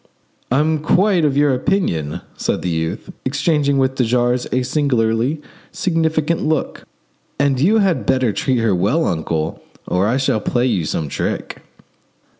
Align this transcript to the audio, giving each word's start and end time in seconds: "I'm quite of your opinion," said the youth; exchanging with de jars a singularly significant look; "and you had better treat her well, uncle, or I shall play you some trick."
"I'm 0.51 0.79
quite 0.79 1.23
of 1.23 1.37
your 1.37 1.53
opinion," 1.53 2.21
said 2.35 2.63
the 2.63 2.71
youth; 2.71 3.11
exchanging 3.23 3.77
with 3.77 3.93
de 3.93 4.03
jars 4.03 4.47
a 4.51 4.63
singularly 4.63 5.41
significant 5.71 6.41
look; 6.41 6.85
"and 7.37 7.59
you 7.59 7.77
had 7.77 8.07
better 8.07 8.33
treat 8.33 8.57
her 8.57 8.73
well, 8.73 9.05
uncle, 9.05 9.61
or 9.87 10.07
I 10.07 10.17
shall 10.17 10.39
play 10.41 10.65
you 10.65 10.85
some 10.85 11.07
trick." 11.07 11.61